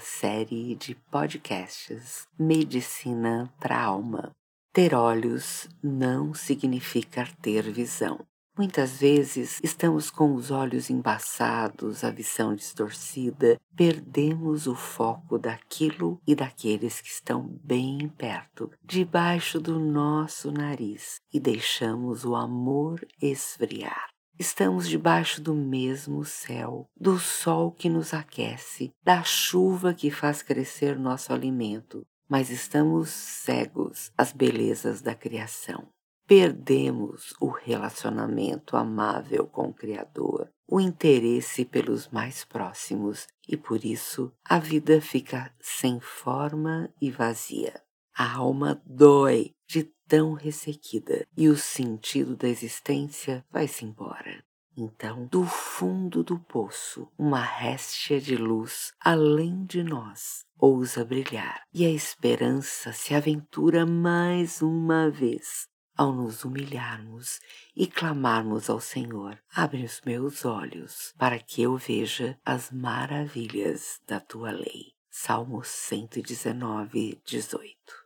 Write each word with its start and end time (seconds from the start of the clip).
série 0.00 0.74
de 0.74 0.96
podcasts 1.12 2.26
Medicina 2.36 3.48
para 3.60 3.80
Alma. 3.80 4.32
Ter 4.72 4.96
olhos 4.96 5.68
não 5.80 6.34
significa 6.34 7.24
ter 7.40 7.70
visão. 7.70 8.18
Muitas 8.58 8.98
vezes 8.98 9.60
estamos 9.62 10.10
com 10.10 10.34
os 10.34 10.50
olhos 10.50 10.90
embaçados, 10.90 12.02
a 12.02 12.10
visão 12.10 12.52
distorcida, 12.52 13.60
perdemos 13.76 14.66
o 14.66 14.74
foco 14.74 15.38
daquilo 15.38 16.20
e 16.26 16.34
daqueles 16.34 17.00
que 17.00 17.10
estão 17.10 17.46
bem 17.62 18.08
perto, 18.18 18.72
debaixo 18.84 19.60
do 19.60 19.78
nosso 19.78 20.50
nariz, 20.50 21.20
e 21.32 21.38
deixamos 21.38 22.24
o 22.24 22.34
amor 22.34 23.06
esfriar. 23.22 24.09
Estamos 24.40 24.88
debaixo 24.88 25.40
do 25.40 25.54
mesmo 25.54 26.24
céu, 26.24 26.88
do 26.98 27.18
sol 27.18 27.70
que 27.70 27.90
nos 27.90 28.14
aquece, 28.14 28.90
da 29.04 29.22
chuva 29.22 29.92
que 29.92 30.10
faz 30.10 30.42
crescer 30.42 30.98
nosso 30.98 31.32
alimento, 31.32 32.06
mas 32.26 32.48
estamos 32.48 33.10
cegos 33.10 34.10
às 34.16 34.32
belezas 34.32 35.02
da 35.02 35.14
criação 35.14 35.86
perdemos 36.30 37.34
o 37.40 37.48
relacionamento 37.48 38.76
amável 38.76 39.48
com 39.48 39.62
o 39.62 39.74
Criador, 39.74 40.48
o 40.64 40.80
interesse 40.80 41.64
pelos 41.64 42.06
mais 42.06 42.44
próximos 42.44 43.26
e 43.48 43.56
por 43.56 43.84
isso 43.84 44.32
a 44.44 44.60
vida 44.60 45.00
fica 45.00 45.52
sem 45.60 45.98
forma 45.98 46.88
e 47.02 47.10
vazia. 47.10 47.82
A 48.16 48.36
alma 48.36 48.80
dói 48.86 49.56
de 49.66 49.92
tão 50.10 50.32
ressequida 50.32 51.24
e 51.36 51.48
o 51.48 51.56
sentido 51.56 52.34
da 52.34 52.48
existência 52.48 53.44
vai-se 53.48 53.84
embora. 53.84 54.42
Então, 54.76 55.24
do 55.26 55.44
fundo 55.44 56.24
do 56.24 56.36
poço, 56.36 57.06
uma 57.16 57.40
réstia 57.40 58.20
de 58.20 58.34
luz 58.34 58.92
além 58.98 59.64
de 59.64 59.84
nós 59.84 60.44
ousa 60.58 61.04
brilhar 61.04 61.62
e 61.72 61.86
a 61.86 61.90
esperança 61.90 62.92
se 62.92 63.14
aventura 63.14 63.86
mais 63.86 64.60
uma 64.60 65.08
vez 65.08 65.68
ao 65.96 66.12
nos 66.12 66.44
humilharmos 66.44 67.38
e 67.76 67.86
clamarmos 67.86 68.68
ao 68.68 68.80
Senhor: 68.80 69.38
abre 69.54 69.84
os 69.84 70.00
meus 70.04 70.44
olhos 70.44 71.14
para 71.16 71.38
que 71.38 71.62
eu 71.62 71.76
veja 71.76 72.36
as 72.44 72.72
maravilhas 72.72 74.00
da 74.08 74.18
tua 74.18 74.50
lei. 74.50 74.92
Salmo 75.08 75.62
119, 75.62 77.20
18. 77.24 77.99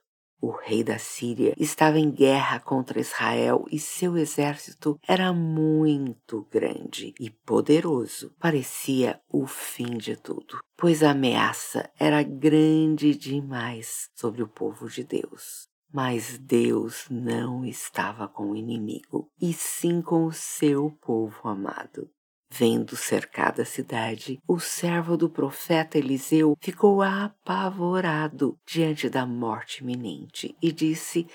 O 0.46 0.50
rei 0.50 0.84
da 0.84 0.98
Síria 0.98 1.54
estava 1.56 1.98
em 1.98 2.10
guerra 2.10 2.60
contra 2.60 3.00
Israel 3.00 3.64
e 3.72 3.78
seu 3.78 4.14
exército 4.14 5.00
era 5.08 5.32
muito 5.32 6.46
grande 6.52 7.14
e 7.18 7.30
poderoso. 7.30 8.30
Parecia 8.38 9.18
o 9.26 9.46
fim 9.46 9.96
de 9.96 10.16
tudo, 10.16 10.58
pois 10.76 11.02
a 11.02 11.12
ameaça 11.12 11.90
era 11.98 12.22
grande 12.22 13.16
demais 13.16 14.10
sobre 14.14 14.42
o 14.42 14.46
povo 14.46 14.86
de 14.86 15.02
Deus. 15.02 15.66
Mas 15.90 16.36
Deus 16.36 17.06
não 17.08 17.64
estava 17.64 18.28
com 18.28 18.50
o 18.50 18.56
inimigo, 18.56 19.30
e 19.40 19.50
sim 19.54 20.02
com 20.02 20.26
o 20.26 20.32
seu 20.32 20.90
povo 21.00 21.48
amado. 21.48 22.10
Vendo 22.50 22.96
cercada 22.96 23.62
a 23.62 23.66
cidade, 23.66 24.40
o 24.46 24.60
servo 24.60 25.16
do 25.16 25.28
profeta 25.28 25.98
Eliseu 25.98 26.56
ficou 26.60 27.02
apavorado 27.02 28.58
diante 28.66 29.08
da 29.08 29.26
morte 29.26 29.82
iminente 29.82 30.54
e 30.62 30.70
disse: 30.70 31.26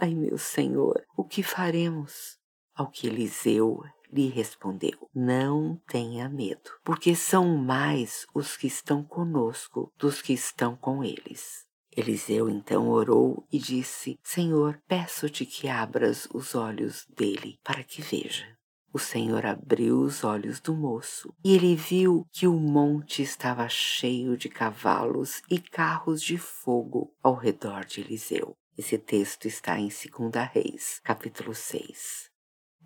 Ai, 0.00 0.14
meu 0.14 0.36
senhor, 0.36 1.04
o 1.16 1.24
que 1.24 1.42
faremos? 1.42 2.38
Ao 2.74 2.90
que 2.90 3.06
Eliseu 3.06 3.82
lhe 4.12 4.28
respondeu: 4.28 5.08
Não 5.14 5.80
tenha 5.86 6.28
medo, 6.28 6.70
porque 6.84 7.14
são 7.14 7.56
mais 7.56 8.26
os 8.34 8.56
que 8.56 8.66
estão 8.66 9.02
conosco 9.02 9.92
dos 9.98 10.20
que 10.20 10.32
estão 10.32 10.76
com 10.76 11.04
eles. 11.04 11.64
Eliseu 11.96 12.48
então 12.48 12.88
orou 12.88 13.46
e 13.52 13.58
disse: 13.58 14.18
Senhor, 14.22 14.80
peço-te 14.88 15.46
que 15.46 15.68
abras 15.68 16.26
os 16.32 16.54
olhos 16.54 17.06
dele 17.08 17.58
para 17.62 17.84
que 17.84 18.02
veja. 18.02 18.46
O 18.94 18.98
Senhor 19.00 19.44
abriu 19.44 19.98
os 19.98 20.22
olhos 20.22 20.60
do 20.60 20.72
moço 20.72 21.34
e 21.44 21.52
ele 21.52 21.74
viu 21.74 22.24
que 22.30 22.46
o 22.46 22.52
monte 22.52 23.22
estava 23.22 23.68
cheio 23.68 24.36
de 24.36 24.48
cavalos 24.48 25.42
e 25.50 25.58
carros 25.58 26.22
de 26.22 26.38
fogo 26.38 27.12
ao 27.20 27.34
redor 27.34 27.84
de 27.84 28.02
Eliseu. 28.02 28.56
Esse 28.78 28.96
texto 28.96 29.46
está 29.46 29.80
em 29.80 29.88
2 29.88 30.48
Reis, 30.52 31.00
capítulo 31.02 31.56
6. 31.56 32.30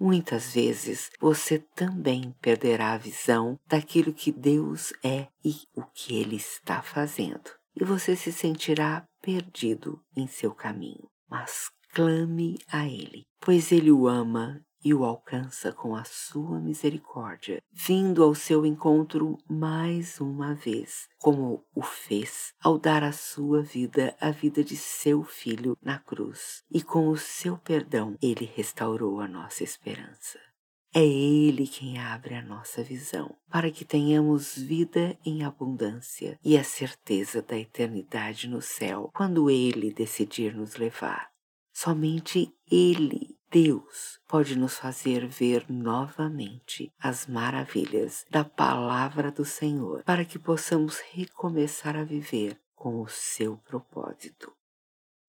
Muitas 0.00 0.54
vezes 0.54 1.10
você 1.20 1.58
também 1.58 2.34
perderá 2.40 2.94
a 2.94 2.98
visão 2.98 3.60
daquilo 3.66 4.14
que 4.14 4.32
Deus 4.32 4.94
é 5.04 5.28
e 5.44 5.56
o 5.76 5.82
que 5.82 6.19
Ele 6.19 6.36
está 6.36 6.80
fazendo 6.80 7.50
e 7.76 7.84
você 7.84 8.16
se 8.16 8.32
sentirá 8.32 9.06
perdido 9.20 10.00
em 10.16 10.26
seu 10.26 10.54
caminho. 10.54 11.06
Mas 11.28 11.70
clame 11.92 12.56
a 12.72 12.86
Ele, 12.86 13.26
pois 13.38 13.70
Ele 13.72 13.92
o 13.92 14.08
ama 14.08 14.64
e 14.84 14.94
o 14.94 15.05
alcança 15.05 15.72
com 15.72 15.94
a 15.94 16.05
sua 16.05 16.59
misericórdia, 16.61 17.62
vindo 17.72 18.22
ao 18.22 18.34
seu 18.34 18.65
encontro 18.65 19.39
mais 19.49 20.21
uma 20.21 20.55
vez, 20.55 21.09
como 21.19 21.65
o 21.75 21.83
fez 21.83 22.53
ao 22.61 22.78
dar 22.78 23.03
a 23.03 23.12
sua 23.12 23.62
vida, 23.62 24.17
a 24.21 24.31
vida 24.31 24.62
de 24.62 24.77
seu 24.77 25.22
filho 25.22 25.77
na 25.83 25.99
cruz. 25.99 26.62
E 26.71 26.83
com 26.83 27.09
o 27.09 27.17
seu 27.17 27.56
perdão, 27.59 28.17
ele 28.22 28.50
restaurou 28.55 29.21
a 29.21 29.28
nossa 29.28 29.65
esperança. 29.65 30.38
É 30.94 31.05
Ele 31.05 31.67
quem 31.67 31.99
abre 31.99 32.34
a 32.34 32.43
nossa 32.43 32.83
visão, 32.83 33.37
para 33.50 33.71
que 33.71 33.84
tenhamos 33.84 34.56
vida 34.56 35.19
em 35.25 35.44
abundância 35.44 36.38
e 36.43 36.56
a 36.56 36.65
certeza 36.65 37.43
da 37.43 37.59
eternidade 37.59 38.49
no 38.49 38.62
céu, 38.62 39.11
quando 39.15 39.50
Ele 39.50 39.93
decidir 39.93 40.55
nos 40.55 40.77
levar. 40.77 41.31
Somente 41.75 42.50
Ele, 42.71 43.28
Deus, 43.50 44.20
pode 44.28 44.59
nos 44.59 44.76
fazer 44.76 45.26
ver 45.26 45.64
novamente 45.70 46.92
as 46.98 47.26
maravilhas 47.26 48.26
da 48.31 48.44
palavra 48.44 49.32
do 49.32 49.44
Senhor, 49.44 50.03
para 50.04 50.22
que 50.25 50.38
possamos 50.38 51.00
recomeçar 51.12 51.97
a 51.97 52.04
viver 52.04 52.60
com 52.75 53.00
o 53.00 53.08
seu 53.08 53.56
propósito. 53.56 54.53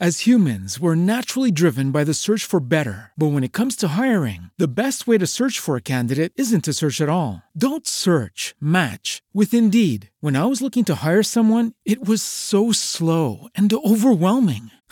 As 0.00 0.26
humans, 0.26 0.80
we're 0.80 0.96
naturally 0.96 1.52
driven 1.52 1.92
by 1.92 2.02
the 2.02 2.14
search 2.14 2.44
for 2.44 2.58
better. 2.58 3.12
But 3.16 3.28
when 3.32 3.44
it 3.44 3.52
comes 3.52 3.76
to 3.76 3.96
hiring, 3.96 4.50
the 4.58 4.66
best 4.66 5.06
way 5.06 5.16
to 5.16 5.26
search 5.26 5.60
for 5.60 5.76
a 5.76 5.80
candidate 5.80 6.32
isn't 6.34 6.64
to 6.64 6.72
search 6.72 7.00
at 7.00 7.08
all. 7.08 7.44
Don't 7.56 7.86
search, 7.86 8.56
match 8.60 9.22
with 9.32 9.54
Indeed. 9.54 10.10
When 10.20 10.34
I 10.34 10.46
was 10.46 10.60
looking 10.60 10.84
to 10.86 10.96
hire 10.96 11.22
someone, 11.22 11.74
it 11.84 12.04
was 12.04 12.22
so 12.22 12.72
slow 12.72 13.46
and 13.54 13.72
overwhelming. 13.72 14.72